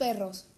perros. 0.00 0.48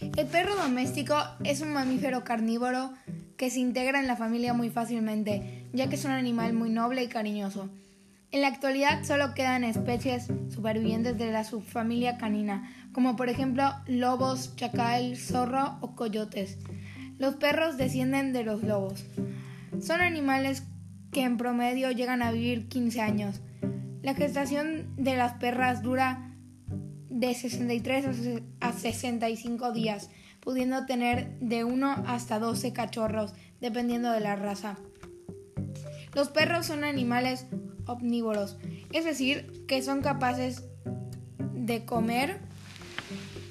El 0.00 0.26
perro 0.26 0.56
doméstico 0.56 1.14
es 1.44 1.60
un 1.60 1.72
mamífero 1.72 2.24
carnívoro 2.24 2.92
que 3.36 3.48
se 3.48 3.60
integra 3.60 4.00
en 4.00 4.08
la 4.08 4.16
familia 4.16 4.54
muy 4.54 4.70
fácilmente, 4.70 5.68
ya 5.72 5.88
que 5.88 5.94
es 5.94 6.04
un 6.04 6.10
animal 6.10 6.52
muy 6.52 6.68
noble 6.68 7.04
y 7.04 7.06
cariñoso. 7.06 7.70
En 8.32 8.40
la 8.40 8.48
actualidad 8.48 9.04
solo 9.04 9.34
quedan 9.34 9.62
especies 9.62 10.26
supervivientes 10.52 11.16
de 11.16 11.30
la 11.30 11.44
subfamilia 11.44 12.18
canina, 12.18 12.68
como 12.92 13.14
por 13.14 13.28
ejemplo 13.28 13.72
lobos, 13.86 14.56
chacal, 14.56 15.16
zorro 15.16 15.78
o 15.80 15.94
coyotes. 15.94 16.58
Los 17.18 17.36
perros 17.36 17.76
descienden 17.76 18.32
de 18.32 18.42
los 18.42 18.64
lobos. 18.64 19.04
Son 19.80 20.00
animales 20.00 20.64
que 21.12 21.22
en 21.22 21.36
promedio 21.36 21.92
llegan 21.92 22.20
a 22.20 22.32
vivir 22.32 22.66
15 22.66 23.00
años. 23.00 23.40
La 24.02 24.14
gestación 24.14 24.96
de 24.96 25.14
las 25.14 25.34
perras 25.34 25.84
dura 25.84 26.31
de 27.12 27.34
63 27.34 28.40
a 28.60 28.72
65 28.72 29.72
días, 29.72 30.08
pudiendo 30.40 30.86
tener 30.86 31.38
de 31.40 31.62
1 31.64 32.04
hasta 32.06 32.38
12 32.38 32.72
cachorros, 32.72 33.34
dependiendo 33.60 34.10
de 34.10 34.20
la 34.20 34.34
raza. 34.34 34.78
Los 36.14 36.28
perros 36.28 36.66
son 36.66 36.84
animales 36.84 37.46
omnívoros, 37.86 38.58
es 38.92 39.04
decir, 39.04 39.64
que 39.68 39.82
son 39.82 40.00
capaces 40.00 40.64
de 41.54 41.84
comer 41.84 42.40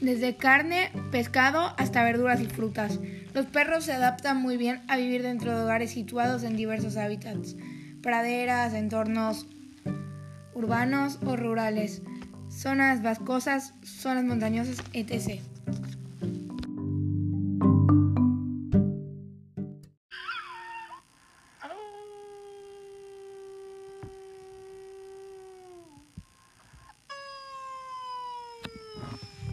desde 0.01 0.35
carne, 0.35 0.91
pescado 1.11 1.73
hasta 1.77 2.03
verduras 2.03 2.41
y 2.41 2.47
frutas. 2.47 2.99
Los 3.33 3.45
perros 3.45 3.85
se 3.85 3.93
adaptan 3.93 4.41
muy 4.41 4.57
bien 4.57 4.81
a 4.87 4.97
vivir 4.97 5.21
dentro 5.21 5.55
de 5.55 5.63
hogares 5.63 5.91
situados 5.91 6.43
en 6.43 6.57
diversos 6.57 6.97
hábitats, 6.97 7.55
praderas, 8.01 8.73
entornos 8.73 9.45
urbanos 10.53 11.19
o 11.25 11.35
rurales, 11.35 12.01
zonas 12.61 13.01
vascosas, 13.01 13.73
zonas 13.83 14.23
montañosas, 14.23 14.77
etc. 14.93 15.41